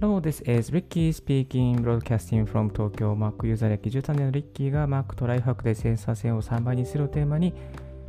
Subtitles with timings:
[0.00, 7.52] Hello, this is Ricky speaking, broadcasting from Tokyo Mac ユーザー歴13年のリッキーが Mac とライフハックで生産性を3倍にするをテーマに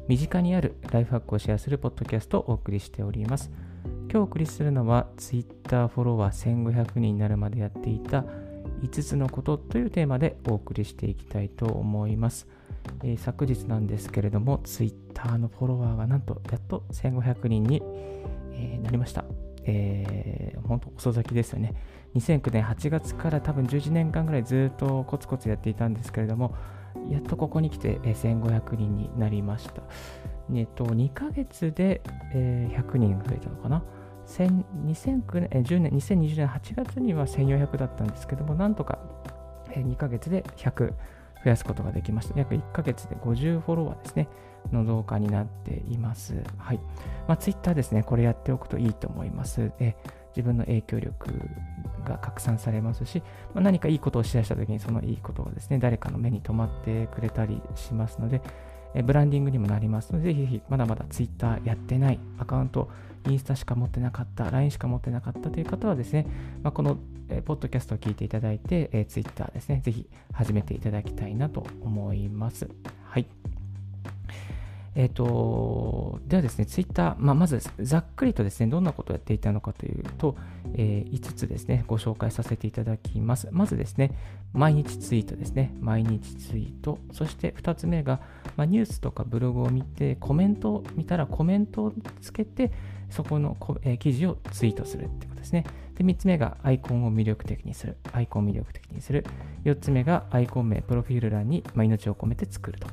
[0.07, 3.49] 身近にあるライフハックをシェアするポッドキャストをお送りしております。
[3.83, 8.23] 今日お送りするのは Twitter フォロワー1500人になるまでやっていた
[8.83, 12.47] 5つのことというテーマでお送りしていきたいと思います。
[13.03, 17.81] えー、昨日なんですけれども Twitter のフォロワーがなんとやっと1500人に、
[18.53, 19.25] えー、なりました。
[19.69, 21.73] えー、本当遅咲きですよね。
[22.15, 26.55] 2009年8月から多分11年間ぐらいずっとコツコツやっていたんですけれども、
[27.09, 29.83] やっとここに来て1500人になりました。
[30.53, 32.01] えっと、2ヶ月で
[32.33, 33.83] え100人増えたのかな
[34.27, 38.99] ？2009年、10年、2020年8月には1400だったんですけども、なんとか
[39.69, 40.93] 2ヶ月で100
[41.43, 42.37] 増やすことができました。
[42.37, 44.27] 約1ヶ月で50フォロワーですね、
[44.71, 46.43] の増加になっています。
[46.57, 46.79] はい。
[47.27, 49.71] まあ、Twitter ですね、これやっておくといいと思います。
[49.79, 49.95] え
[50.35, 51.31] 自分の影響力
[52.05, 53.23] が拡散されますし、
[53.53, 58.41] まあ、何かいいことをシェアしたときにそのいいことがですね、誰かの目に留まってくれたりしますので、
[59.03, 62.89] ブランディングにもなりますので、ぜひぜひまだまだ Twitter やってないアカウント、
[63.27, 66.25] インスタしか持ってなかった、LINE しか持ってなかったという方はですね、
[66.63, 66.97] まあ、この、
[67.29, 72.67] えポッドキャストを聞いていただいて、え Twitter ですね、ぜひ始めていただきたいなと思います。
[73.03, 73.27] はい。
[74.95, 80.35] えっ、ー、と、ではですね、ツイッター、まあ、まずざっくりとですね、どんなことをやっていたのかというと、
[80.73, 83.47] えー、5つですね、ご紹介させていただきます。
[83.51, 84.11] まずですね、
[84.53, 86.99] 毎日ツイートですね、毎日ツイート。
[87.11, 88.19] そして2つ目が、
[88.57, 92.71] まあ、ニュースとかブログを見て、コメントを見たらコメントをつけて、
[93.09, 95.65] そこのこ、えー、記事をツイートするってことですね。
[95.95, 97.97] で、3つ目がアイコンを魅力的にする。
[98.11, 99.25] アイコンを魅力的にする。
[99.65, 102.87] 4つ目がアイコン名、プロフィール欄に、まあ、命を込めて作ると。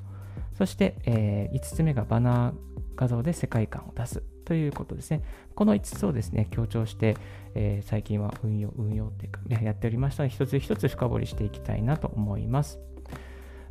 [0.56, 2.54] そして、えー、5つ目がバナー
[2.96, 5.22] 画像で世界観を出すということですね。
[5.54, 7.16] この5つをですね、強調して、
[7.54, 12.78] えー、最近は運用、運用っていうか、ね、やっておりましたので、一つ一つ深掘りしていきたいなと思います。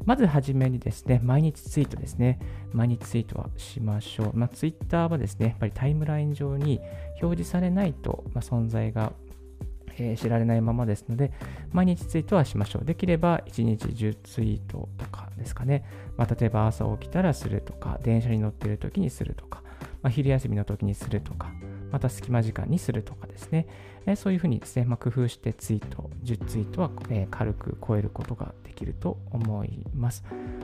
[0.04, 2.40] まずはじめにですね、毎日ツイートですね。
[2.72, 4.32] 毎日ツイートはしましょう。
[4.36, 6.80] まあ、ツイッターはですね、やっぱりタイムライン上に
[7.22, 9.14] 表示されないと、まあ、存在が
[9.98, 11.32] えー、知られないままですので、
[11.72, 12.86] 毎日ツイートはしましょう。
[12.86, 15.86] できれば1日10ツイートとかですかね。
[16.18, 19.62] まあ、例えば朝起きたらするとか、電車に乗ってる時にするとか、
[20.02, 21.52] まあ、昼休みの時にするとか、
[21.92, 23.68] また隙間時間にするとかですね。
[24.08, 30.24] えそういうふうにですね、まあ、工夫してツイート、10ツイートは、え軽く超えることができると思います。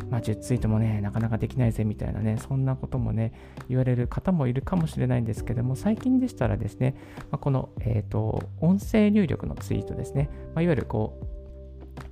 [0.09, 3.33] まあ、10ツイートもね、なかなかできないぜみたいなね、そんなこともね、
[3.69, 6.95] 言われる方もいるかもしれないんですけども、最近でしたらですね、
[7.31, 11.25] まあ、この、えっ、ー、と、音声入力のツイートですね、まあ、いわゆるこう、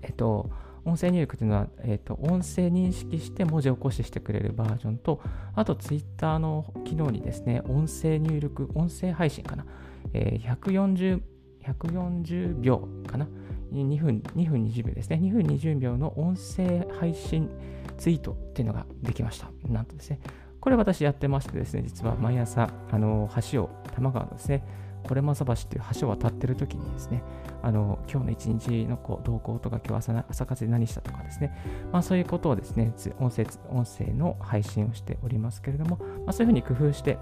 [0.01, 0.49] えっ、ー、と、
[0.85, 5.21] 音声入力というのは、えーと、音声認識して文字起こししてくれるバージョンと、
[5.55, 9.65] あと Twitter の機能にですね、音声入力、音声配信かな、
[10.13, 13.27] えー、140, 秒かな
[13.71, 15.19] ？2分、2分20秒ですね。
[15.21, 17.49] 2分20秒の音声配信
[17.97, 19.49] ツイートっていうのができました。
[19.67, 20.19] なんとですね。
[20.59, 24.63] これ私やってましてですね、実は毎朝、あの、橋を、多摩川のですね、
[25.03, 27.23] これまさ橋っていう橋を渡ってる時にですね、
[27.61, 31.55] あの、今日の一日の動向とか、今日朝朝風で何したとかですね、
[31.91, 37.17] まあそういうことをですね、音声、音声の配信をしておりますけれども、まあそういうふうに工夫して、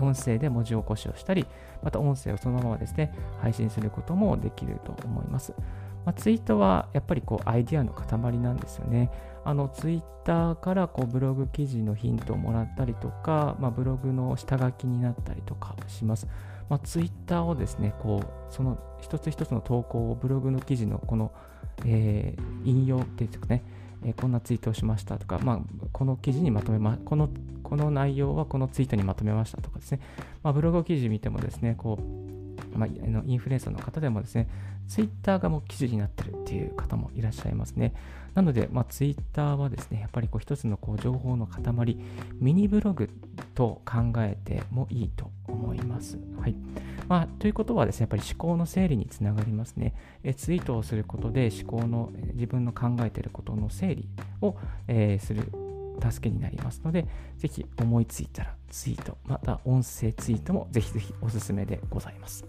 [0.00, 1.46] 音声で文字起こしをしたり、
[1.82, 5.54] また音声をそのままですね、配信することもできると思います。
[6.04, 9.10] まあ、ツイートはやっぱりこうアイディアの塊なんですよね。
[9.44, 16.28] あのツイッターからこうブログ記事のヒントをもらったりとか、まあ、ブログの下書きになったりとかします。
[16.68, 21.32] まあ、ツイッターをですね、こうその一つ一つの投稿をブログの記事のこの、
[21.84, 23.62] えー、引用っていうんですかね、
[24.04, 25.60] え、こんなツイートをしましたとか、まあ、
[25.92, 27.28] この記事にまとめま、この
[27.62, 30.00] この内容はこのツイートにまとめましたとかですね、
[30.42, 32.88] まあ、ブログ記事見てもですね、こう、まあ、
[33.26, 34.48] インフルエンサーの方でもですね、
[34.88, 37.94] ツイッターがもう記事になってるっていう方もいらっしゃいますね。
[38.34, 41.96] なので、まあ、ツイッターはですね、やっぱりこう一つのこう情報の塊、
[42.40, 43.08] ミニブログ
[43.54, 46.18] と考えてもいいと思います。
[46.40, 46.54] はい。
[47.08, 49.94] まあ、ということはですね、やっぱり思考の整理につながりますね。
[50.22, 54.08] えツイートをすることで思考の、自分の考えていることの整理
[54.40, 54.56] を、
[54.88, 55.52] えー、する
[56.00, 57.06] 助けになりますので、
[57.36, 62.44] ぜひ思いついたらツイート、また音声ツイートもぜひぜひおすすめでございます。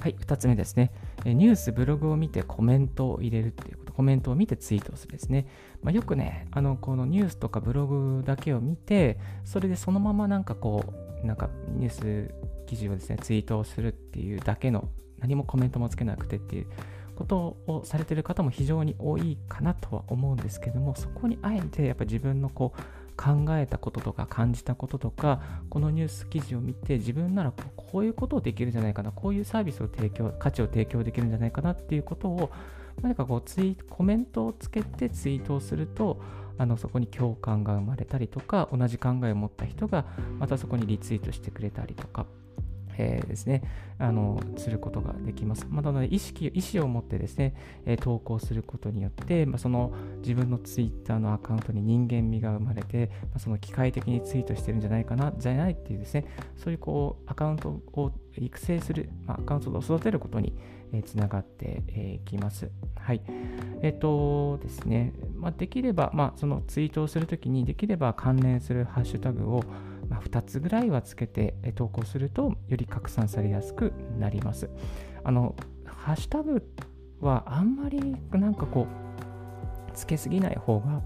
[0.00, 0.90] はい、2つ目ですね。
[1.24, 5.46] ニュース、ブログを見てコメントを入れるっていうこと、コメントを見てツイートをするですね。
[5.80, 10.84] まあ、よくね、あの、このニュースとかブログだけを見て、それでそのままなんかこ
[11.22, 12.34] う、なんかニュース
[12.72, 14.88] 記事をですね、ツイートをするっていうだけの、
[15.18, 16.66] 何もコメントもつけなくてっていう
[17.14, 22.80] ことをされてる方も非常に多いかなとは思うんですけども、そこにあえてやっぱ自分のこう
[23.14, 32.50] 考えたこととか感じたこととかこのニュース記事を見て自分ならこういうことをできるんじゃないかなこういうサービスを提供価値を提供できるんじゃないかなっていうことを
[33.02, 36.22] 何かこうツイコメントをつけてツイートをすると
[36.58, 40.06] あのそこに共感が生まれたりとか同じ考えを持った人が
[40.38, 42.26] またそこにリツイートしてくれたりとか。
[42.98, 43.62] えー、ですね、
[43.98, 45.66] あのすることができます。
[45.68, 47.54] まあた、意識、意思を持ってですね、
[47.86, 60.54] えー、投稿することによって、まあ、その自分のツイッターのアカウントに人間味が生まれて、まあ、その機械的にツイートしてるんじゃないかな、じゃないっていうですね、そういうこうアカウントを育成する、まあ、アカウントを育てることに、
[60.92, 62.70] えー、つながってい、えー、きます。
[62.96, 63.22] はい。
[63.82, 69.64] えっ、とですね、まあ、できれば、まあ、そのツイートをするときに、できれば関連するハッシュタグを、
[70.12, 74.68] まあ、2つぐらいはつけて投稿するとより拡散されやすくなります。
[75.24, 75.56] あの
[75.86, 76.62] ハッシュタグ
[77.20, 81.02] はあんまりなんかこうつけすぎない方が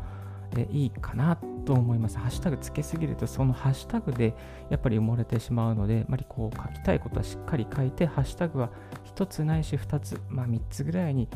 [0.71, 2.19] いいかなと思います。
[2.19, 4.35] ハッシュタグつけすぎるとそのハッシュタグで
[4.71, 8.71] やっぱり埋もれてしまうので、あまりこう書きたいことはしっかり書いて、ハッシュタグは
[9.15, 11.29] 1つないし2つ、まあ、3つぐらいに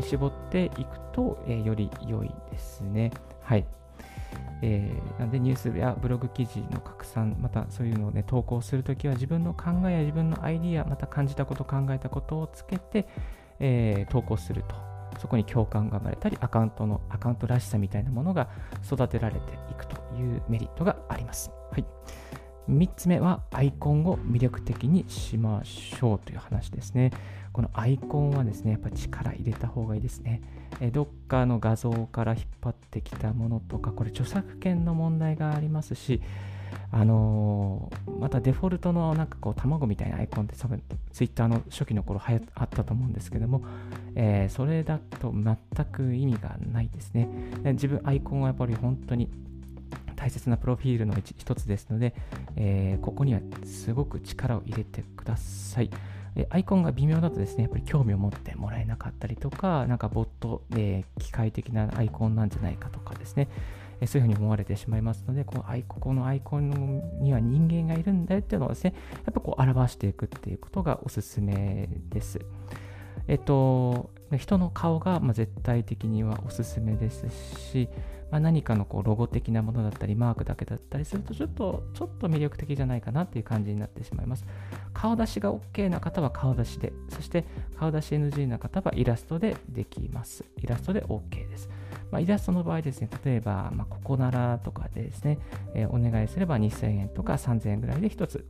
[0.00, 3.10] 絞っていくとより良いですね。
[3.40, 3.66] はい。
[4.62, 13.06] えー、なんでニュースやブログ記事の拡散、またそういうのをね、投稿するときは自分の考えや自分のアイディア、また感じたこと、考えたことをつけて、
[13.60, 14.74] えー、投稿すると。
[15.18, 18.48] そこに共感が生まれたり、アカウントの、アカウントらしさみたいなものが
[18.84, 21.50] 育てられていくというメリットがあります。
[21.70, 21.84] はい。
[22.68, 27.12] 3つ目はアイコンを魅力的にしましょうという話ですね。
[27.52, 30.42] このアイコンはですね、やっぱ力入れた方がいいですね。
[30.80, 36.20] えどっかの画像から引っ張ってきたものとか、これ著作権の問題がありますし、
[36.90, 43.64] あのー、またデフォルトのなんかこう卵みたいなアイコンって多分ツイッターの初期の頃はやあったと思うんですけども、
[44.14, 47.28] えー、それだと全く意味がないですね。
[47.72, 49.30] 自分アイコンはやっぱり本当に
[50.26, 52.12] 大切なプロフィールの一つですので、
[52.56, 55.90] えー、ここにはすごく力を入れてください。
[56.50, 63.48] アイコンが微妙だとですね、やっぱり興味を持ってもらえなかったりとか、なんかボット、えー、機械的なアイコンなんじゃないかとかですね、
[64.00, 68.94] えそういうふうに思われてしまいますので、このアイコンのアイコンには人間がいるんだよっていうのをですね、
[69.26, 72.40] やっぱこう表していくっていうことがおすすめです。
[73.28, 77.28] えっと、人の顔がま絶対的にはおすすめです
[77.70, 77.88] し、
[78.30, 84.44] まあ、何かのこうロゴ的なものだったり、マークだけだったりすると、ちょっと、ちょっと魅力的じゃないかなっていう感じになってしまいます。
[84.92, 87.44] 顔出しが OK な方は顔出しで、そして
[87.78, 90.44] 顔出し NG な方はイラストでできます。
[90.58, 91.68] イラストで OK です。
[92.10, 95.38] まあ、イラストの場合ですね、例えば、まあ、ここならとかでですね、
[95.74, 98.46] えー、お願いすれば2000円とか3000円ぐらいで1つ、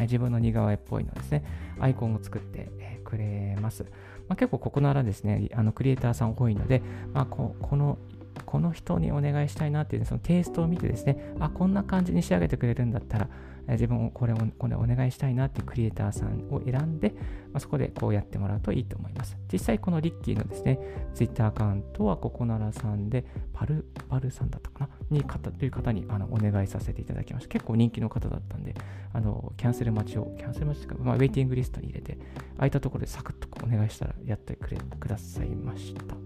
[0.00, 1.44] 自分の似顔絵っぽいのですね、
[1.78, 2.70] アイコンを作って、
[3.10, 3.84] くれます。
[4.28, 6.80] まあ、結構ここならですね、あのクリエイターさん多いので、
[7.12, 7.98] まあ、ここの
[8.44, 13.28] この人にお願いしたいなっていうそのテイストを見てですね、あ、こんな感じに仕上げてくれるんだったら、
[13.68, 17.10] 自分をこれをこれお願いしたいなっていうクリエイターさんを選んで、
[17.52, 19.36] まあ、そこでこうやってもらうといいと思います。
[19.52, 20.80] 実際このリッキーのですね、
[21.14, 24.88] ツイッターアカウントはここならさんで、パル、パルさんだったかな？
[25.10, 27.48] に方という方にあのお願いさせていただきました。
[27.48, 28.74] 結構人気の方だったんで、
[29.12, 32.18] あのキャンセル待ちを、キャンセル待ちというか、まあ、ウェイティングリストに入れて、
[32.56, 36.16] 空いたところでサクッとお願いしたらやってくれくださいました。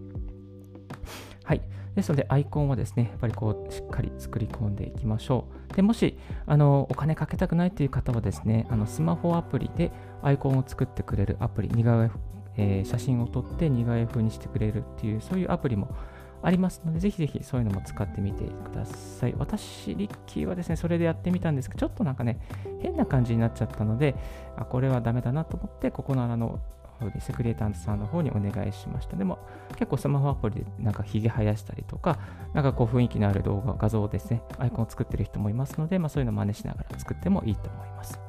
[1.44, 1.60] はい。
[1.94, 5.74] ですので、アイコンはですね、やっぱりこう、しっかり作り込んでいきましょう。
[5.74, 12.10] で、もし、あの、お金かけたくないという方はですね、あの、スマホアプリでアイコンを作ってくれるアプリ、似顔絵、
[12.56, 15.94] えー、写真を撮って似顔絵風にしてくれるっていう、そういうアプリも
[16.42, 19.34] ありますので、ぜひぜひそういうのも使ってみてください。
[19.38, 22.38] 私、リッキーはですね、それでやってみたんですけど、ちょっとなんかね、
[22.82, 24.14] 変な感じになっちゃったので、
[24.56, 26.60] あこれはダメだなと思って、ここのあの、
[26.94, 29.16] 方に、セクリエイターさんの方にお願いしました。
[29.16, 29.38] でも、
[29.76, 32.18] 結構スマホアプリでなんかひげ生やしたりとか、
[32.52, 38.20] なんかこう雰囲気のある動画、画像をですね、アイコンを作ってる人もいますので、まあ、そういうのを真似しながら作ってもいいと思います。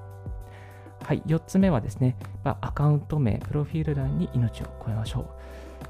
[1.01, 5.25] はい、4つ目はですね、まあ、アカウント名、プロフィール欄に命を込めましょう。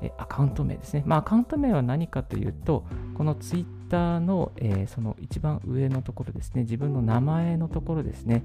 [0.02, 1.04] えアカウント名ですね。
[1.06, 8.44] まあ、アカウント名は何かというと、この Twitter の、えー、その一番上のところですね、自分の名前のところですね、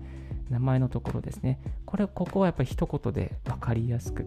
[0.50, 1.60] 名前のところですね。
[1.86, 4.26] これ、ここはやっぱり一言で分かりやすく。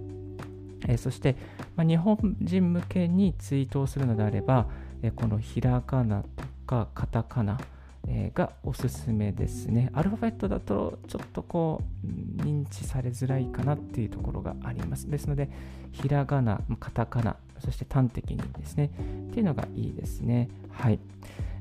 [0.88, 1.36] えー、そして、
[1.76, 4.68] まあ、日本人向けにツイートをするのであれば、
[5.02, 6.30] えー、このひらがなと
[6.66, 7.60] かカタカナ、
[8.08, 9.90] えー、がおすすめですね。
[9.94, 15.10] アルファベットだとちょっとこう認知されづらいかなっていうところがあります。
[15.10, 15.50] ですので、
[15.92, 18.92] ひらがな、カタカナ、そして端的にですね、
[19.30, 20.50] っていうのがいいですね。
[20.70, 21.00] はい。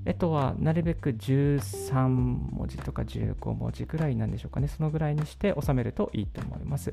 [0.05, 4.67] えとは、なるべく13文字とか15文字ぐらいなんでしょうかね。
[4.67, 6.93] そのぐらいにして収めるといいと思います。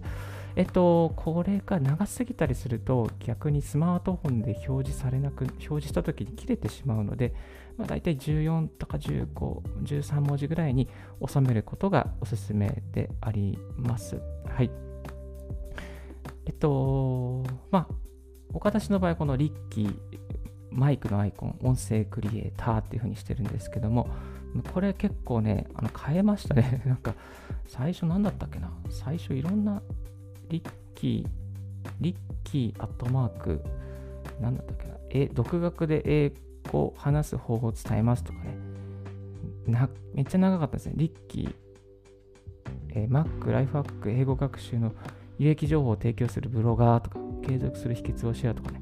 [0.55, 7.33] えっと、これが長すぎたりすると、逆にスマートフォンで表示されなく、表示した時に切れてしまうので、
[7.77, 9.25] まあ、大体14とか15、
[9.83, 10.87] 13文字ぐらいに
[11.27, 14.21] 収めることがおすすめであります。
[14.45, 14.69] はい。
[16.45, 18.08] えっと、まあ、
[18.53, 19.95] お形の場合、このリッキー、
[20.71, 24.09] マイクのアイコン、音声クリエイターっていう風にしてるんですけども、
[24.73, 26.81] これ結構ね、あの変えましたね。
[26.87, 27.15] なんか、
[27.67, 28.71] 最初何だったっけな？
[28.89, 29.81] 最初いろんな
[30.49, 31.29] リッキー、
[32.01, 33.63] リッキーアットマーク、
[34.41, 34.95] 何だったっけな？
[35.11, 36.33] え、独学で英
[36.71, 38.57] 語話す方法を伝えますとかね。
[39.67, 40.93] なめっちゃ長かったですね。
[40.95, 41.55] リッキー、
[42.95, 44.93] えー、Mac、ライフハック、英語学習の
[45.37, 48.81] 有益情報を提供するブロガーとか、継続する秘訣をシェアとかね。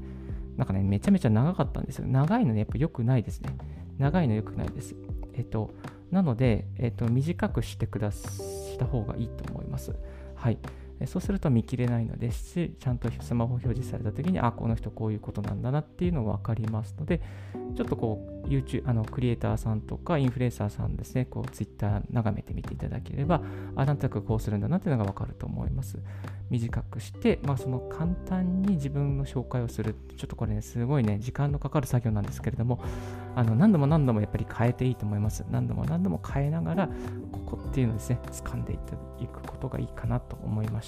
[0.58, 2.06] なんかね、めちゃめちゃ長かったんですよ。
[2.06, 3.56] 長いのね、やっぱ良くないですね。
[3.98, 4.94] 長いの良くないです。
[5.34, 5.70] えっと、
[6.10, 9.94] なので、えっと、短くしてくだした方がいいと思います。
[10.34, 10.58] はい。
[11.06, 17.20] そうすると見切れないのですし、ちゃんとスマホ表示されたときに、あ、この人こういうことなんだなっていうのが分かりますので、
[17.76, 23.42] ちょっとこう、YouTube、あの、クリエイターさんとかインフルエンサーさんですね、こう、Twitter 眺めてみていただければ、
[23.76, 25.98] あ、なんとなくこうするんだなっていうのが分かると思います。
[26.50, 29.94] 短くして、まあ、その簡単に自分の紹介をする。
[30.16, 32.80] ちょっとこれね、すごいね、時間のかかる作業なんですけれども、
[33.36, 35.44] あの、何度も何度もやっぱり変えていいと思います。
[35.50, 36.88] 何度も何度も変えながら、
[37.30, 40.87] ここっていうのをですね、掴んでいくことがいいかなと思いまし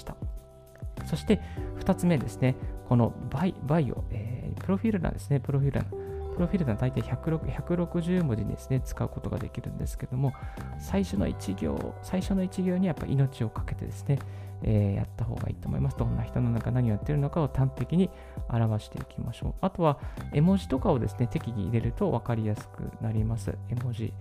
[1.05, 1.41] そして
[1.79, 2.55] 2つ目ですね、
[2.87, 5.89] このバイバイオ、えー、プロフィール欄ですね、プロフィール欄。
[6.33, 10.33] プロフィール欄大体160文字ですね、使うことができるんですけども、
[10.79, 14.19] 最初の1行、最初の1行にやっぱ命をかけてですね、
[14.63, 15.97] えー、やった方がいいと思います。
[15.97, 18.09] どんな人の中何をやってるのかを端的に
[18.49, 19.53] 表していきましょう。
[19.61, 19.99] あとは、
[20.33, 23.57] 絵文字とかをですね、適宜入れると分かりやすくなります。
[23.69, 24.13] 絵文字。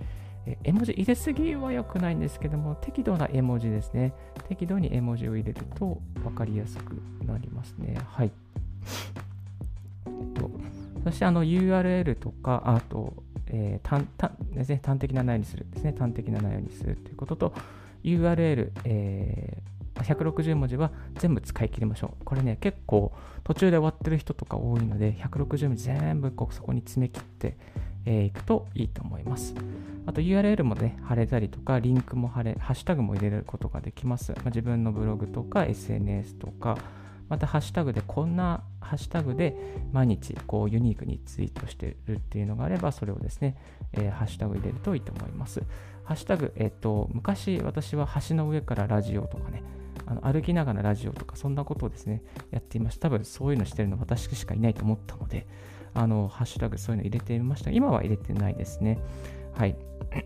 [0.64, 4.14] 絵文字入れすぎは良くないんですけども、適度な絵文字ですね。
[4.48, 7.98] 適度に絵文字を入れると分かりやすくなりますね。
[8.06, 8.32] はい。
[10.06, 10.50] えっと
[11.04, 13.14] そしてあの URL とか、あと、
[13.46, 14.04] えー、端
[14.52, 15.94] ですね、端的な内容にするですね。
[15.98, 17.54] 端的な内容にするということと、
[18.04, 22.24] URL、えー、160文字は全部使い切りましょう。
[22.24, 23.12] これね、結構
[23.44, 27.56] 途中で終わってる人とか多いので、160文字全部こうそこに詰め切って、
[28.04, 29.54] えー、くといいと思います。
[30.06, 34.32] あと URL もね、貼れたりとか、リンクも貼れ、ハッシュタグも入れることができます。
[34.32, 36.78] まあ、自分のブログとか SNS とか、
[37.28, 39.56] またハッシュタグでこんなハッシュタグで
[39.92, 43.56] 毎日こうユニークにツイートしてるっていうのがあれば、それをですね、
[43.92, 45.62] えー、ハッシュタグ入れるといいと思います。
[46.04, 49.62] ハッシュタグ、えっ、ー、と、昔私は橋の上からラジオとかね、
[50.06, 53.08] あの歩きながらラジオとかそんなことをですね、やっていました。
[53.08, 55.46] 多分そういうのしてるの私しかいないと思ったので、
[55.94, 57.70] あの、ハッシュタグそういうの入れてみました。
[57.70, 58.98] 今は入れてないですね。
[59.52, 59.76] はい。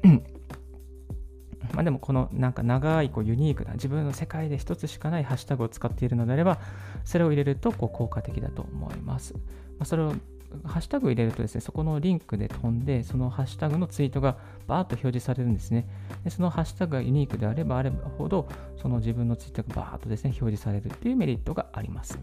[1.73, 6.59] まあでもこのなんか長いこうユニークな自分の世界で一つしかないハッシュタグを使っているのであれば、
[7.05, 9.35] それを入れるとこう効果的だと思います。
[9.35, 9.41] ま
[9.81, 10.15] あ、それを
[10.63, 15.89] ハッシュタグを入れるとですね、そこのリンクで飛んで、そのハッシュタグのツイートがバーッと表示されるんですね。
[16.23, 22.19] でそのハッシュタグがユニークであればあればほど、その自分のツイートがバーッとですね、表示されるっていうメリットがあります。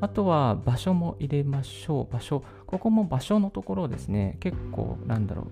[0.00, 2.12] あとは場所も入れましょう。
[2.12, 2.42] 場所。
[2.66, 5.46] ここも場所のところですね、結構なんだろう。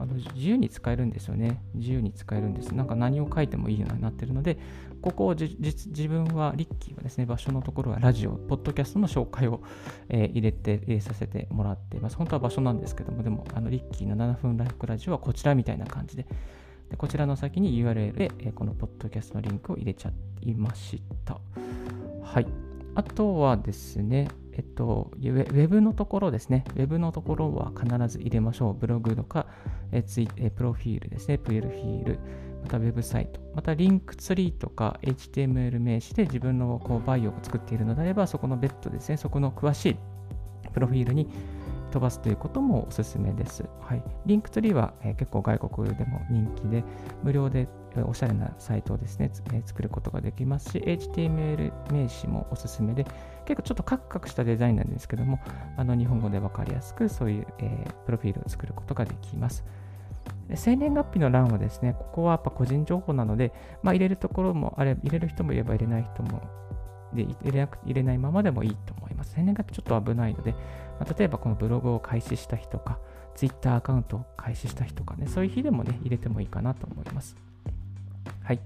[0.00, 1.62] あの自由に使えるんですよね。
[1.74, 2.74] 自由に使えるんです。
[2.74, 4.58] なんか何を書いてもいいようになってるので、
[5.02, 9.60] ここを自分は、リッキーはですね、場所のところはラジオ、ポッドキャストの紹介を、
[10.08, 12.16] えー、入れて、入れさせてもらっています。
[12.16, 16.26] 本当は場所なんですけども、でも、あのリッキーの7分ライフクラジオはこちらみたいな感じで、
[16.88, 21.38] でこちらの先に URL で、えー、このポッドキャストのリンクを入れちゃいました。
[22.22, 22.69] はい。
[22.94, 26.64] あとはですね、えっと、ウェブのところですね。
[26.76, 28.74] ウェブのところは必ず入れましょう。
[28.74, 29.46] ブログとか、
[29.92, 31.38] えツイえプロフィールですね。
[31.38, 32.18] プロフィール、
[32.62, 39.96] またウェブサイト、またリンクツリーとか HTML 名詞で自分のこうバイオを作っているのであれば、そこの別途ですね、そこの詳しい
[40.72, 41.28] プロフィールに
[41.90, 43.64] 飛ばすということもおすすめです。
[43.80, 46.84] はい、リンクツリーは、えー、結構外国でも人気で、
[47.22, 47.68] 無料で
[48.06, 53.04] おしゃれなサイトをですね、え、作ることができますし、HTML 名詞もおすすめで、
[53.46, 55.40] 結構ちょっとカクカクしたデザインなんですけども、
[55.76, 59.64] あの日本語でわかりやすく、そういう、えー、プロフィールを作ることができます。
[60.54, 66.42] 生年月日の欄はですね、ここはやっぱ個人情報なので、まあ、入れるところもあれ、入れる人もいれば入れない人も
[67.12, 69.32] で入れ入れないままでもいいと思います。
[69.34, 72.98] 生年月日ちょっと危ないので、まあ、例えばこのブログを開始した日とか、
[73.34, 77.36] Twitter アカウントを開始した日とかね、そういう日でもね、入れてもいいかなと思います。
[78.42, 78.60] はい。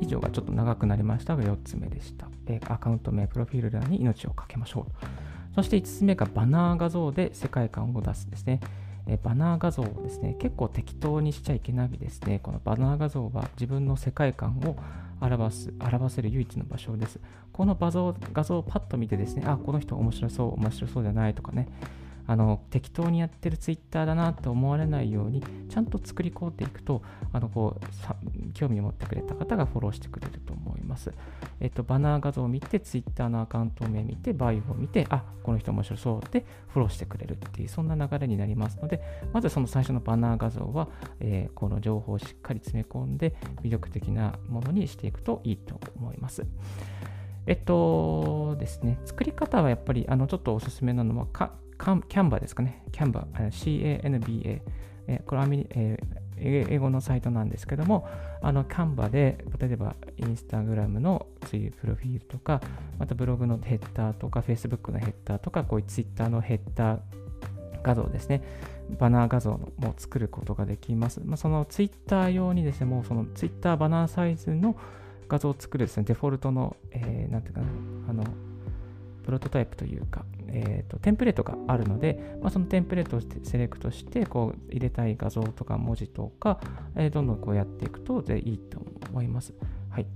[0.00, 2.28] 以上がちょっと長くなりましたが、4つ目でした。
[2.46, 5.54] え、アカウント名、プロフィール欄に命をかけましょう。
[5.54, 8.60] そして5つ目がバナー画像で世界観を出すですね。
[9.08, 12.40] えバナー画像をですね、結構適当にしちゃいけないですね。
[12.42, 14.76] このバナー画像は自分の世界観を
[15.20, 17.20] 表す、表せる唯一の場所です。
[17.52, 21.68] この画像画像をパッと見てですね、あ、この人面白そう、面白そうじゃないとかね、
[22.26, 27.02] あの適当にやってるツイッターだなと思われないようにちゃんと作り込んでいくと
[27.32, 31.12] あのこう興味を持ってくれた方がフォローしてくれると思います。
[31.60, 39.00] えっと、バナー画像を見て、ツイッターのアカウント名見て、バイオを見て、あ、この人面白そうってフォローしてくれるっていう、そんな流れになりますので、
[39.32, 40.88] まずその最初のバナー画像は、
[41.20, 46.46] えー、この情報をしっかり詰め込んで、魅力的なものにしていくといいと思います。
[47.46, 52.82] えっとですね、作り方はやっぱりあのちょっとおすすめなのはカ、キャンバですかね。
[52.92, 54.62] キャンバ、C-A-N-B-A。
[55.24, 55.98] これは、え、
[56.38, 58.06] 英語のサイトなんですけども、
[58.42, 62.60] あの、キャンバで、例えば、インスタグラムのツイプロフィールとか、
[62.98, 67.00] またブログのヘッダーとか、Facebook のヘッダーとか、こういう Twitter のヘッダー
[67.82, 68.42] 画像ですね。
[68.98, 71.20] バナー画像も作ることができます。
[71.24, 74.76] まあ、その Twitter 用にですね、もうその Twitter バナーサイズの
[75.28, 77.66] 画像を作るですね、デフォルトの、えー、なんていうかな、
[78.10, 78.24] あの、
[79.26, 86.60] プロトタイプというか、えーと、テンプレートがあるので、まあ、そのテンプレートをセレクトしてこう入れたい画像とか文字とか、
[86.94, 88.80] えー、どんどんこうやっていくとでいいと
[89.10, 89.52] 思います。
[89.90, 90.06] はい。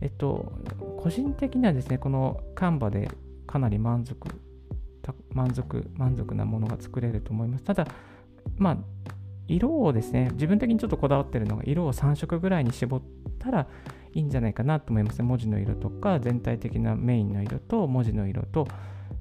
[0.00, 0.52] えっと、
[0.98, 3.08] 個人的にはですね、このカンバで
[3.46, 4.28] かなり満足、
[5.32, 7.64] 満足、満足なものが作れると思います。
[7.64, 7.86] ただ、
[8.56, 8.78] まあ、
[9.46, 13.02] 色をですね、自分的にちょっとこだわってるのが、色を3色ぐらいに絞っ
[13.38, 13.66] たら、
[14.12, 15.22] いいんじゃないかなと思います。
[15.22, 18.66] 文字の色とか、全体的なメインの色と、文字の色と、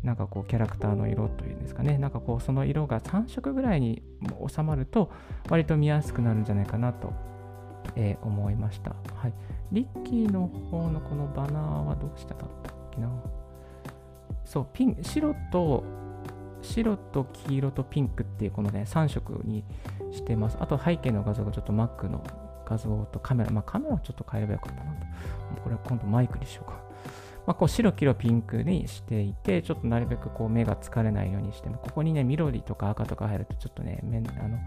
[0.03, 1.98] なんかこう、キャラクターの色というんですかね。
[1.98, 4.01] なんかこう、その色が3色ぐらいに
[4.48, 5.12] 収まると、
[5.50, 7.13] 割と見やすくなるんじゃないかなと、
[7.96, 8.96] えー、思いました。
[9.15, 9.34] はい。
[9.72, 13.10] リッキーの方のこのバナーはどうしただったっけな。
[14.46, 15.84] そう、ピン、白と、
[16.62, 19.63] 白と黄色とピンクっていうこのね、3色に
[20.12, 20.58] してます。
[20.60, 22.24] あと背景の画像がちょっと Mac の
[22.69, 25.05] 画像とカメラ、まあカメラはちょっと変えればよかったなと。
[25.61, 26.89] これは今度マイクにしようか。
[27.47, 34.59] まあ、こう白黄色ピンクにしていて、ちょっとなるべくこう目が疲れないようにして、ここにね、緑とか赤とか入るとちょっとね、目あの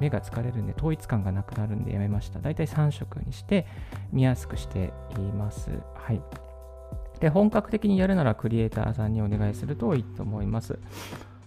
[0.00, 2.40] 目が疲れるんで、統一感がなくなるんでやめました。
[2.40, 3.66] だいたい3色にして
[4.12, 5.70] 見やすくしています。
[5.94, 6.20] はい。
[7.20, 10.78] で、本格的にやるならクリエイターさんにお願いするといいと思います。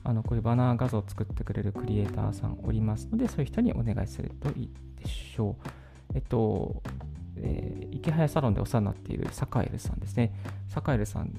[0.03, 5.88] あのこういうバナー画像を作ってくれるクリエイターさんおりますので、そういう人にお願いするといいでしょう。
[6.13, 6.81] えっと、
[7.37, 10.33] えー、池早サロンでお世話になっているサカエルさんですね。
[10.67, 11.31] サカエルさん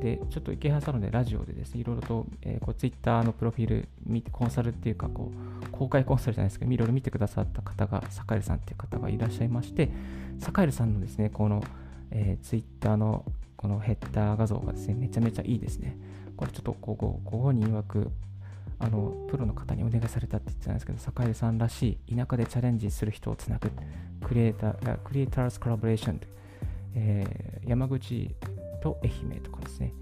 [0.00, 3.88] で、ちょっと池早サロンでラジオでですね、いろいろと、えー、こうツイッターのプロフィール、
[4.32, 5.30] コンサルっていうか、こ
[5.64, 9.90] う、公開コンサルじゃないですけど、いろいろ見てくださった方が、サカエルさんっていう方がいらっしゃいまして、
[10.38, 11.62] サカエルさんのですね、この、
[12.10, 13.24] えー、ツイッターの
[13.56, 15.96] このヘッダー画像がですね、めちゃめちゃいいですね。
[16.36, 18.10] これちょっとここ、ご本人曰く、
[18.78, 23.70] あのプロの方にお願いされたって言ってたんですけど、坂井さんらしい田舎でチャレンジする人をつなぐ
[24.24, 26.20] クリエイター、クリエイターズコラボレーション、
[26.94, 28.34] えー、山口
[28.82, 29.92] と愛媛とかですね、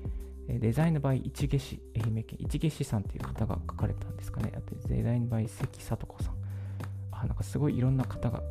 [0.47, 4.53] デザインの場合、市毛市、愛媛県、市毛市さんという方が書かれたんですかね。
[4.55, 6.35] あと、デザインの場合、関里子さん。
[7.13, 8.43] あ、なんかすごいいろんな方が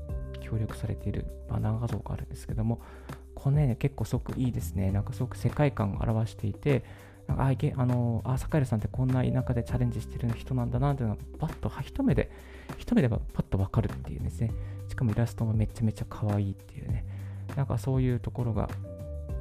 [0.42, 2.82] 協力されているバナー画像があるんですけども、
[3.36, 4.92] これね、結構すごくいいですね。
[4.92, 6.84] なんかすごく世界観を表していて、
[7.28, 12.32] なんかあいあのあ坂井さんってこんな田舎でチャレンジしてる人なんだなっていうのがパッと一目で
[12.78, 14.52] 一目でパッとわかるっていうですね。
[14.88, 17.06] しかもイラストもめちゃめちゃ可愛いっていうね。
[17.56, 18.70] なんかそういうところが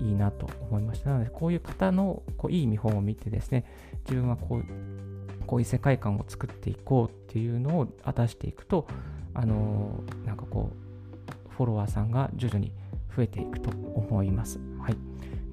[0.00, 1.10] いいなと思いました。
[1.10, 3.64] なのでこういう方のこういい見本を見てですね
[4.04, 4.64] 自分はこう
[5.46, 8.86] こういう世界観を作っていこうっていうのを果たしていくと
[9.34, 12.72] あのなんかこうフォロワーさんが徐々に
[13.14, 14.58] 増えていくと思います。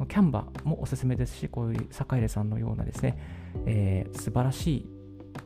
[0.08, 3.18] キャンバーもおすすめですし、こういう坂入さんのようなですね、
[3.66, 4.90] えー、素晴らしい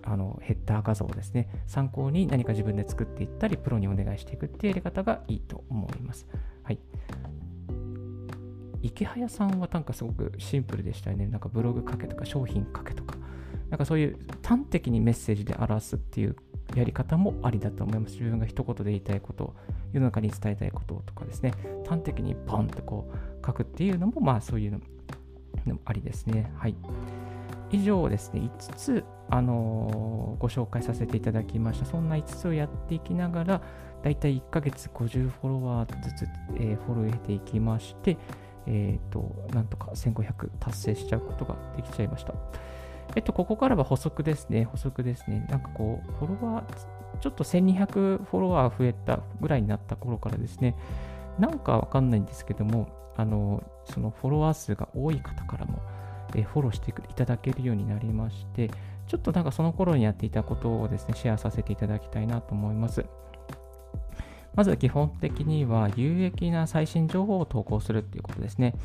[0.04, 6.28] あのヘッダー画像をですね、参考に何か自分で作っていったり、プロにお願いしていくっていうやり方がいいと思います。
[6.64, 6.80] はい。
[8.82, 11.28] 池早さんはなんかすごくシンプルでしたよね。
[11.28, 13.16] なんかブログ書けとか商品書けとか、
[13.70, 16.36] なんかそういう端的にメッセージで表すっていう
[16.76, 18.14] やり方もありだと思います。
[18.14, 19.56] 自分が一言で言いたいこと、
[19.94, 21.54] 世の中に伝えたいこととかですね、
[21.88, 26.52] 端的にポンとこう書くっていうのも、まあそういうのもありですね。
[26.58, 26.76] はい。
[27.72, 31.86] 以上ですね、5つ、あのー、ご紹介させていただきました。
[31.86, 33.62] そんな5つをやっていきながら、
[34.04, 38.18] だいたい1ヶ月50フォロワーずつ、えー、フォローを得ていきまして、
[38.68, 42.34] えっ、ー、と、なんとか1500達成しちゃうことができちゃいました。
[43.16, 44.66] えっと、ここからは補足ですね。
[44.66, 45.46] 補足ですね。
[45.50, 50.76] なんかこう、フォロワー、ちょっと1200フォロワー増えたぐらいになった頃からですね、
[51.40, 55.80] なんかわかんないんですけども、あの、そのフォロワー数が多い方からも、
[56.36, 58.70] えフォローしていただけるようになりまして、
[59.08, 63.06] ちょっとなんかその頃にやっていたことをですね、シェアさせていただきたいなと思います。
[64.56, 68.76] まず基本的には有益な最新情報を投稿するっていうことですね。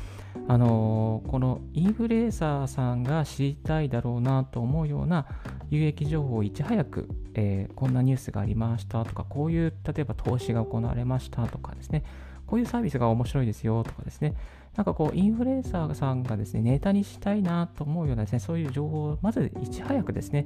[0.47, 5.27] あの、このインフルエンサーさんが知りたいだろうなと思うような
[5.69, 12.03] 有益情報をいち早く、えー、こんなニュースがありましたとか、こういう例えば投資が行われましたとかですね、
[12.49, 14.33] こういうサービスが面白いですよとかですね、
[14.75, 20.45] なんかこう、インフルエンサーさんがですね、ネタにしたいなと思うようなですね、そういう情報をまずいち早くですね、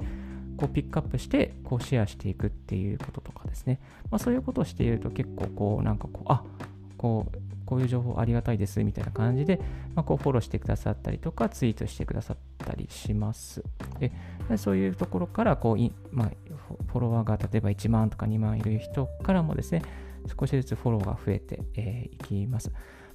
[0.58, 6.44] こうピックアップしてこうシェアしていくっていうこととかですね、まあ、そういうことをしていると結構こうなんかこうあ
[6.96, 9.60] こうこういう情報ありがたいですみたいな感じで、
[9.94, 13.64] まあ、こうフォローしてくださったりとかツイートしてくださったりします。
[13.98, 14.12] で
[14.56, 16.30] そういうところからこうまあ、
[16.92, 19.82] フォロワーが例えば1万とか2万いる人からもですね
[20.38, 22.70] 少しずつフォローが増えてい、えー、きます。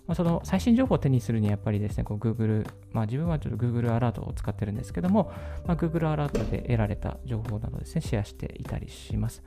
[0.10, 5.32] まあ、その最新情報を手にするにやっぱりですね、Google、まあ、自分はちょっと Google アラートを使ってるんですけども、
[5.68, 9.44] まあ、Google アラートで得られた情報などですね、シェアしていたりします。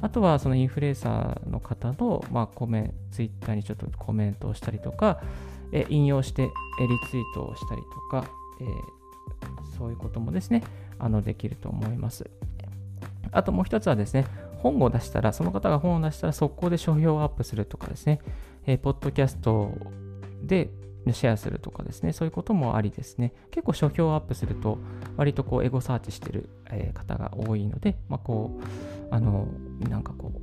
[0.00, 5.20] あとはそのインフルエンサーの方の、まあ、コメ、ンツイッターにちょっとコメントをしたりとか、
[5.72, 6.50] え引用してリ
[7.10, 8.28] ツイートをしたりとか、
[8.60, 10.62] えー、そういうこともですね、
[11.00, 12.30] あのできると思います。
[13.32, 14.24] あともう一つはですね、
[14.58, 18.20] 本を出したら、その方が本を出したら速攻で書評をアップするとかですね、
[18.66, 19.72] えー、ポッドキャスト
[20.42, 20.70] で
[21.12, 23.32] シェアするとかですね、そういうこともありですね。
[23.50, 24.78] 結構書評をアップすると、
[25.16, 26.48] 割とこうエゴサーチしてる、
[26.94, 29.46] 方が多いので、まあ、こう、あの、
[29.88, 30.40] なんかこう、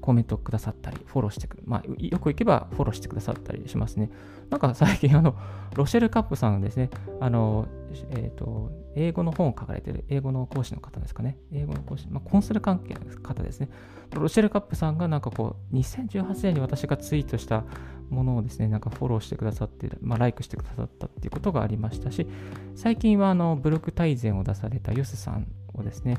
[0.00, 1.64] コメントくださったり、フォローしてくる。
[1.66, 4.10] まあ、よく行けばフォローしてくださったりしますね。
[4.50, 5.34] なんか最近、あの、
[5.74, 7.66] ロシェルカップさんですね、あの、
[8.10, 11.38] え、ー、と、英語の本を書かれている、英語の講師の方ですかね。
[11.52, 13.68] 英語の講師、まあ、コンサル関係の方ですね。
[14.12, 17.64] ロシェルカップさんがなんかこう、2018年に私がツイートした
[18.10, 22.26] ものをですね、なんかフォローしてくださって、まあ、ライクしてくださったっていうことがありましたし、
[22.74, 26.18] 最近はあの、ブログ大全を出されたユスさんをですね、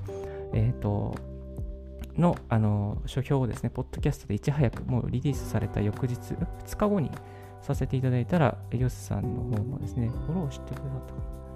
[0.53, 1.15] えっ、ー、と、
[2.17, 7.11] のあの書評をですね、ポッドキャストでいち早くもうリリースされた翌日、2日後に
[7.61, 11.46] させていただいたら、ヨスさんの方もですね、フォローしてくださった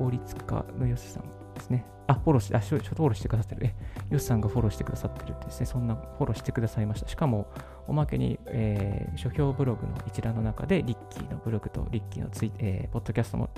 [0.00, 0.10] かな。
[0.10, 1.84] 効率化のヨスさんですね。
[2.06, 3.66] あ、フォローして、あ、ちょっとフォローしてくださってる。
[3.66, 3.74] え、
[4.10, 7.08] ヨスさんがフォローしてくださってるってですね、そんなフォローしてくださいました。
[7.08, 7.52] しかも、
[7.86, 13.50] おまけに、えー、書評ブログの一覧の中で、リッキーのブログとリッキーのツイ、えー、ポッドキャストも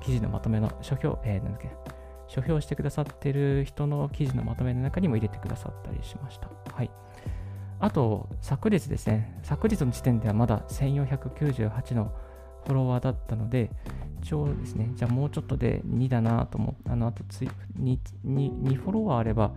[0.00, 1.70] 記事のまとめの書評、えー、なんだっけ、
[2.28, 6.48] 書評してくださってる人の記事のまとめの中にも入れてくださったりしました。
[6.72, 6.90] はい。
[7.80, 12.12] あと、昨日ですね、昨日の時点ではまだ1498の
[12.64, 13.70] フォロワーだったので、
[14.22, 17.48] 一応ですね、じゃあもうちょっとで2だなと思って、あの、あとツイ
[17.80, 19.52] 2, 2, 2フォロワーあれば、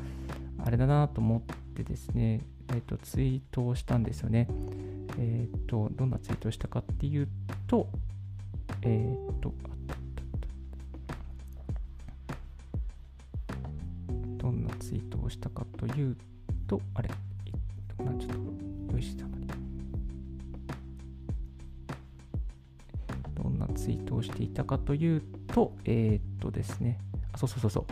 [0.65, 1.41] あれだなと思っ
[1.75, 4.47] てですね、えっ、ー、と、ツイートをしたんですよね。
[5.19, 7.27] えっ、ー、と、どんなツイートをしたかっていう
[7.67, 7.89] と、
[8.81, 9.53] えっ、ー、と、
[14.37, 16.17] どんなツイートをしたかという
[16.67, 18.27] と、あれ、ちょっと
[18.93, 19.42] 用意したの
[23.83, 26.99] ツイートをしていたかというと、えー、っとですね、
[27.33, 27.85] あ、そうそうそうそう。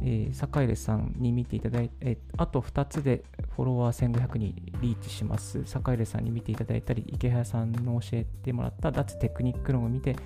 [0.00, 3.24] えー、坂入さんに見ていただいて、えー、あと2つで
[3.56, 5.64] フォロワー1500にリーチします。
[5.66, 10.16] 坂入さんに見ていただいたり、池原さんの教えてもらった脱テクニック論を見て、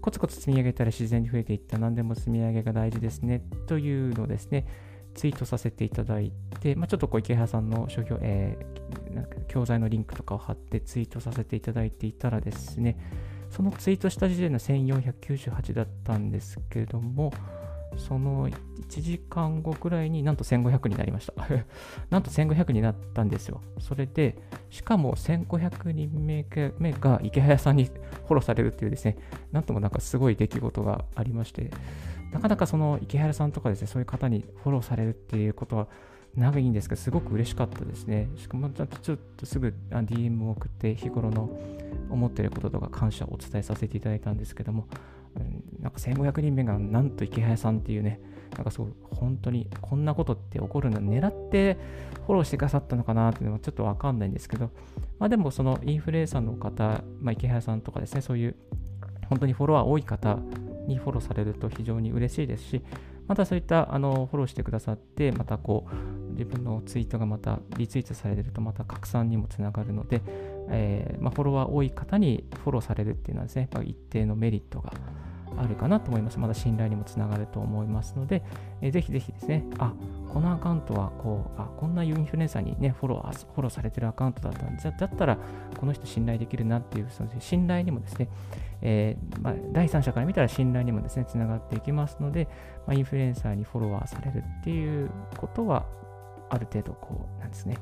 [0.00, 1.76] コツコツ積み上げたら自然に増えていった。
[1.78, 3.42] 何でも積み上げが大事ですね。
[3.66, 4.64] というのをですね、
[5.16, 6.30] ツイートさせていただい
[6.60, 12.96] て、まあ、ちょっとこう池原さんの書評、えー、なんか教材のリンクとかを貼ってツイートさせていただいていたらですね、
[13.50, 17.32] そのツイートした時点で1498だったんですけれども、
[17.98, 18.54] その1
[18.88, 21.34] 時間後くらいになんと1500になりました。
[22.10, 23.60] なんと1500になったんですよ。
[23.78, 24.36] それで、
[24.70, 26.26] しかも1500人
[26.78, 29.16] 目が池早さんにフォローされるっていうですね、
[29.52, 31.70] なんともなんかすごい出来事がありまして、
[32.32, 35.88] なかなかその池原さんとかですね、そういう方にフォローされるっていうことは
[36.34, 38.28] 長いんですけど、すごく嬉しかったですね。
[38.36, 41.48] しかも、ちょっとちょっとすぐ DM を送って、日頃の
[42.10, 44.86] 思っていることとか感謝をお伝えさせていただいたんですけども、
[45.80, 48.20] なんか1500人目がなんと池早さんっていうね、
[48.54, 51.76] なんかすごい本当にこんなことって起こるの狙って
[52.26, 54.70] フォローしてくださったのかなっていうのはちょっとわかんないんですけど、
[55.18, 58.56] まあでもそのインフルエンサーの方、まあ池早さんとかですね、そういう
[59.28, 60.38] 本当にフォロワー多い方
[60.86, 62.82] にフォローされると非常に嬉しいですし、
[63.26, 70.22] またそういったあのフォローしてくださって、またこう自分のツイートがまたリツイートされるとまた拡散にもつながるので、
[70.68, 74.92] えー、まあ、フォロワー多い方にフォローされるっていうのはですね、やっぱ一定のメリットが
[75.56, 76.38] あるかなと思います。
[76.38, 78.42] まだ信頼にもつながると思いますので、
[78.80, 79.92] えー、ぜひぜひですね、あ、
[80.32, 85.38] このアカウントはこう、あ、こんなインフルエンサーにね、フォロー、フォローされてるアカウントだったんで、だったら、
[85.78, 88.28] この人信頼できるなっていう、その信頼にもですね、
[88.82, 92.48] えー、まあ、第三者から見たら信頼にもですね、つながっていきますので、
[92.86, 95.86] まあ、インフルエンサーにフォロワーされるっていうことは、
[96.48, 97.76] ある程度こうなんですね、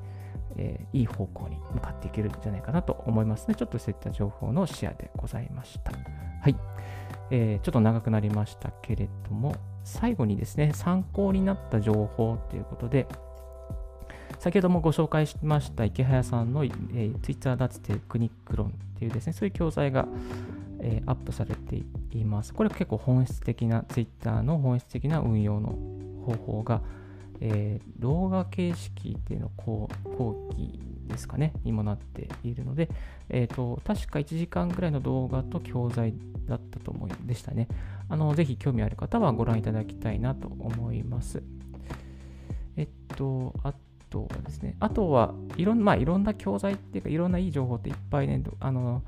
[0.57, 3.55] えー、いい方向に向かっていけるんじゃないかなと思いますね。
[3.55, 5.92] ちょっとそういった情報のシェアでございました。
[6.42, 6.57] はい。
[7.31, 13.07] えー、ちょっと長くなりましたけれども、最後にですね、参考になった情報ということで、
[14.38, 20.07] 先ほどもご紹介しました池早さんの、えー、Twitter 脱テクニック論っていうですね、そういう教材が、
[20.81, 22.53] えー、アップされています。
[22.53, 25.79] これ結構本質的な Twitter の本質的な運用の
[26.27, 26.83] 方法が、
[27.40, 32.88] えー、動画形式っていうの後後期ですかね、にもなっているので、
[33.29, 36.14] えっ、ー、と、確か1時間ぐらいの動画と教材
[36.47, 37.68] だったと思いでしたね。
[38.09, 41.42] あの、ぜひ興味ある方はご覧いただきたいなと思います。
[42.77, 43.75] えっと、あ
[44.11, 49.03] とはですね、あとはいろん,、まあ、いろんな教材っていうか、いろんないい情報っていっぱいね、あの、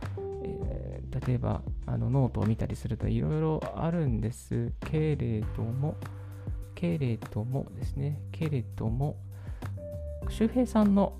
[0.45, 5.97] えー、例えばあのノートを見たりするといろいろあるんですけれども、
[6.77, 9.17] けれどもですね、けれども、
[10.29, 11.19] 周平さんの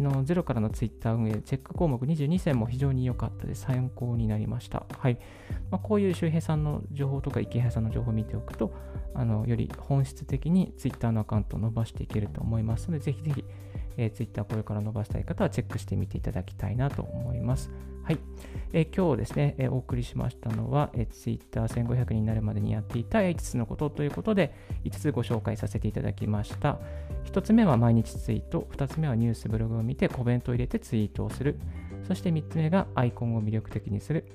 [0.00, 3.62] のゼロからのツイッター運営、チェック項目22選も非常に良かったです。
[3.62, 4.86] 参考になりました。
[4.98, 5.18] はい。
[5.70, 8.74] まあ、こういう周平さんの情報とか池原さんの情報を見ておくと、
[9.14, 13.44] あのより本質的にツイッターのアカウントを伸ばしていけると思いますので、ぜひぜひ、
[13.96, 17.70] えー、ツイッターこれから伸ばしたい方はチェックしてみていただきたいなと思います。
[18.04, 18.18] はい。
[18.74, 26.78] え、今日ですね、え、お送りしましたのは、えー、Twitter1500 になるまでにやっていた5つのことということで、5つご紹介させていただきました。
[27.24, 31.58] 1つ目は毎日ツイート、2つ目はニュースブログを見てコメントを入れてツイートをする。
[32.06, 34.26] そして3つ目がアイコンを魅力的にする。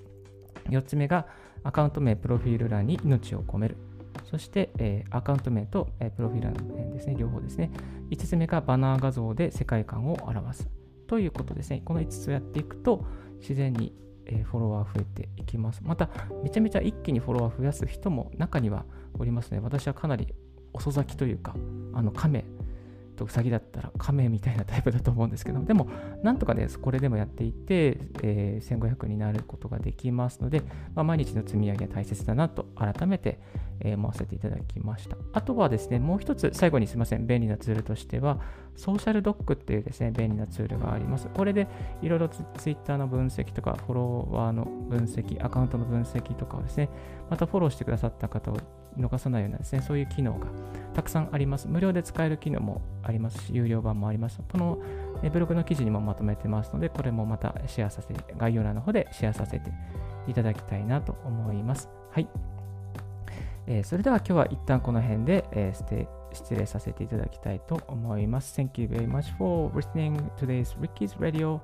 [0.70, 1.28] 4つ目が
[1.64, 3.78] アカウント名、プロフィール欄に命を込める。
[4.32, 7.70] そして、えー、アカウント名と、えー、プロフィール欄ですね、両方ですね。
[8.10, 10.70] 5つ目がバナー画像で世界観を表す。
[11.10, 11.82] ということですね。
[11.84, 13.06] この5つをやっていくと、
[13.40, 13.94] 自然に、
[14.26, 15.82] えフォロワー増えていきます。
[15.84, 16.10] また、
[16.44, 18.86] めちゃめちゃ一気にフォロワー増やす人も中には
[19.18, 19.60] おりますね。
[19.60, 20.34] 私はかなり
[20.74, 21.56] 遅咲きというか、
[21.94, 22.46] あの、亀
[23.20, 25.90] とウサギだったら亀みたいなタイプだと思うんですけどでも
[26.24, 30.62] なんとかねこれでもやっていて、えー、1500になることができますので、
[30.96, 33.40] まあ、毎日の積み上げは大切だなと改めて、
[33.82, 35.18] えー、思わせていただきました。
[35.34, 38.40] あとはですねもう一つ最後にすみません便利なツールとしては
[38.76, 41.28] ソーシャルドックっていうですね便利なツールがあります。
[41.28, 41.68] これで
[42.02, 46.90] いろいろツイッターの分析とかフォロワーの分析アカウントの分析とかをですね
[47.30, 48.58] またフォローしてくださった方を
[48.98, 50.48] 逃さないようなですね、そういう機能が
[50.94, 51.68] たくさんあります。
[51.68, 54.40] 無料で使える機能もありますし、有料版もあります。
[54.52, 54.80] この
[55.32, 59.72] ブログの記事にもまとめてますので、これもまたシェアさせて、概要欄の方でシェアさせて
[60.28, 61.90] いただきたいなと思います。
[62.12, 62.28] はい。
[63.68, 68.60] えー、それでは今日は一旦この辺で、えー、失礼させていただきたいと思います。
[68.60, 71.62] Thank you very much for listening to today's Ricky's Radio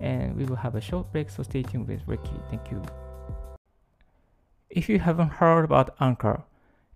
[0.00, 2.30] and we will have a short break, so stay tuned with Ricky.
[2.50, 2.80] Thank you.
[4.70, 6.42] If you haven't heard about Anchor,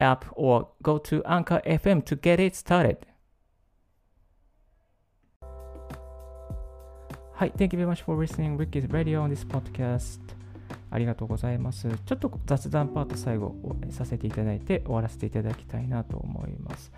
[0.00, 2.98] app or go to Anchor FM to get it started.
[7.32, 10.20] はい、Thank you very much for listening Ricky's Radio on this podcast.
[10.90, 11.88] ありがとうございます。
[12.04, 13.54] ちょっと雑談パート最後
[13.90, 16.92] させていただいて終わらせていただきたいなと思います。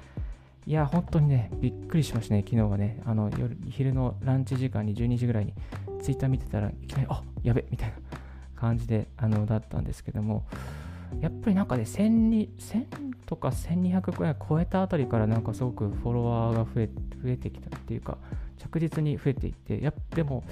[0.67, 3.01] いや、本当にね、びっくりしましたね、昨日はね。
[3.05, 5.55] あの夜昼のランチ時間に12時ぐらいに
[6.01, 7.95] ツイッター見てたらいきなり、あやべみたいな
[8.57, 10.45] 感じであのだったんですけども、
[11.21, 12.87] やっぱりなんかね、1000, 1000
[13.27, 16.87] とか1200くらい超えたあたりからなんかすごくフォロワーが増え
[17.23, 18.19] 増えてきたっていうか、
[18.59, 20.45] 着実に増えていって、やでも、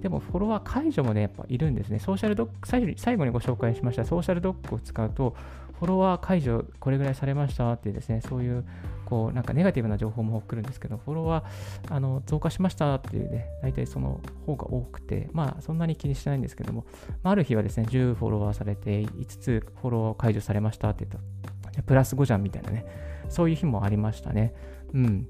[0.00, 1.98] でもフォロワー解除もね、やっぱいるんですね。
[1.98, 5.34] ソーシャルドック、最後に最後にご紹介しましたソーシャルドックを使うと、
[5.78, 8.64] フォロワー解除これぐらいされましたってですね、そういう
[9.04, 16.86] こうなんかネガティブな情報も送るんですけど、フォロワーあの増加しましたっていうね、大体その方が多くて、まあそんなに気にしてないんですけども、
[17.22, 22.86] まあ、ある日はですね、10フォロワーされて、5つフォロワー解除されましたって言うと、プラス5じゃんみたいなね、
[23.28, 24.54] そういう日もありましたね。
[24.94, 25.28] うん。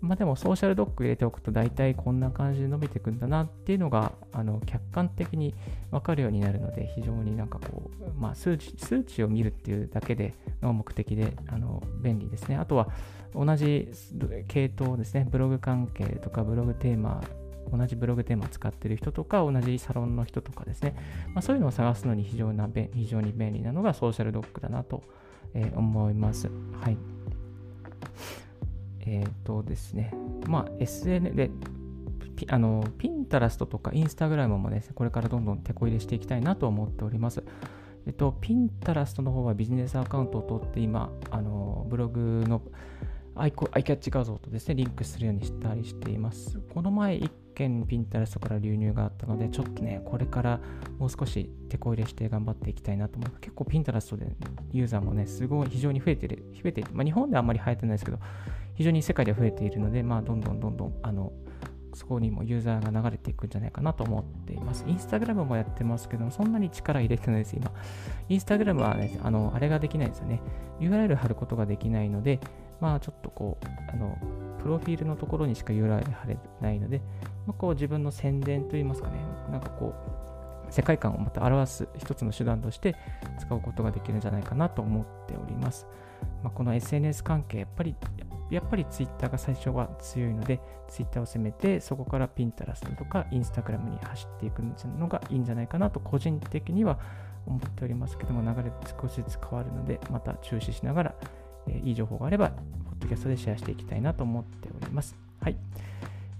[0.00, 5.54] まあでもソーシャルドック入れておくと大体こんな感じで伸びていくんだなっていうのがあの客観的に
[5.90, 12.56] 分かるようになるので非常になんかこう、まあ数値、数値を見るっていうだけでの目的であの便利ですね。
[12.56, 12.88] あとは
[13.34, 13.88] 同じ
[14.48, 17.22] 系統ですね、ブログ関係とかブログテーマ
[17.70, 20.94] 同じブログテーマを使っている人とか、同じサロンの人とかですね、
[21.28, 25.02] まあ、そういうのを探すのに非常な非常に便利なのがソーシャルドックだなと、
[25.76, 26.48] 思います。
[26.80, 26.96] はい。
[29.06, 30.12] えっ、ー、とですね、
[30.46, 31.50] まあ、SN で、
[32.48, 37.44] あのピンタラストとかインスタグラムもね、これからどんどん手こ入れしていきたいなと思っております。
[38.06, 42.62] えっと、ピンタラストの方はビジネスアカウントを取って今、あのブログの
[43.34, 46.58] アイコアイキャッチ画像とですね、リンクするようにしたりしています。
[46.74, 50.60] この前1件ピンタレストから流入があったので、ちょっとね、これから
[50.98, 53.40] もう少し手こ入れして頑張っていきたいなと思います。
[53.40, 54.36] 結構ピンタレストで
[54.72, 56.88] ユーザーもね、すごい非常に増えてる、増えてる。
[56.92, 58.18] まあ、日本ではあんまり流行ってないですけど、
[58.74, 61.32] 非常に世界で増えているので、まあ、どんどんどんどん、あの、
[61.94, 64.84] そこにもユーザーが流れていくんじゃないかなと思っています。
[64.86, 67.70] インスタグラムもやってますけども、そんなに力入れてないです、今。
[68.28, 70.40] インスタグラムはね、あの、あれができないですよね。
[70.80, 72.40] URL 貼ることができないので、
[72.80, 74.16] まあちょっとこう、あの、
[74.58, 77.00] プロフィールのところにしか URL 貼れないので、
[77.46, 79.18] まあ、こう自分の宣伝といいますかね、
[79.50, 79.92] なんかこ
[80.68, 82.96] う、世界観をまた表す一つの手段として
[83.38, 85.86] 使うことができるんじゃないかなと思っております。
[86.42, 87.94] まあ、この SNS 関係、やっぱり、
[88.54, 94.62] やっぱり Twitter が最初は強いので、Twitter を攻めて、そこから Pinterest とか Instagram に走っていく
[94.98, 96.98] のがいいんじゃないかなと、個人的には
[97.46, 101.14] 思っておりますけども、流れ少しずつ変わるので、また注視しながら
[101.68, 102.58] えいい情報があれば、ポッ
[103.00, 105.16] ドキャストでシェアしていきたいなと思っております。
[105.40, 105.56] はい。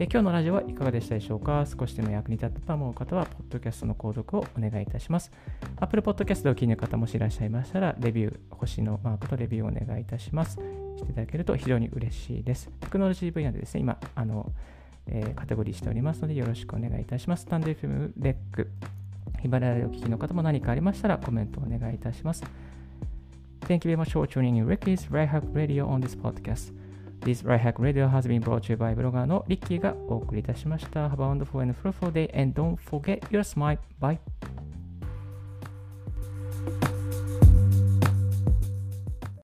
[0.03, 1.65] え今日のラジオはいかがでしたでしょうか？
[1.65, 5.31] 少しでも役に立ったと思う方は、ポッドキャストの購読をお願いいたします。
[5.77, 10.59] Apple Podcast を気に入る方もしいらっしゃいましたら、レビュー、星のマークとレビューをお願いいたします。
[10.97, 12.69] していただけると非常に嬉しいです。
[12.81, 14.51] テクノロジー分野でですね、今、あの、
[15.07, 17.43] えー、カテゴリーしておりますので、よろしくお願いいたします。
[17.43, 18.73] スタンド FM レック、
[19.41, 22.43] ヒマラヤを聞きの方も何かありましたらコメントお願いいたします。
[23.61, 26.75] Thank you very much for tuning in Ricky's Right Hack Radio on this podcast.
[27.25, 31.09] This Right Hack Radio has been brought to you by ブロガーのリッキーがお送りいたしました。
[31.09, 33.79] Have a wonderful and fruitful day and don't forget your smile.
[34.01, 34.19] Bye.